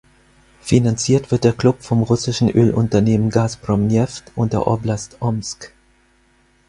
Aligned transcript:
Finanziert 0.61 1.29
wird 1.29 1.43
der 1.43 1.53
Klub 1.53 1.83
vom 1.83 2.01
russischen 2.01 2.49
Ölunternehmen 2.49 3.29
Gazprom 3.29 3.85
Neft 3.85 4.31
und 4.35 4.51
der 4.51 4.65
Oblast 4.65 5.17
Omsk. 5.19 5.73